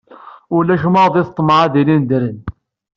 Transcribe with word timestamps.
Ulac 0.55 0.83
maḍi 0.93 1.21
ṭṭmeɛ 1.29 1.57
ad 1.65 1.73
ilin 1.81 2.03
ddren. 2.09 2.37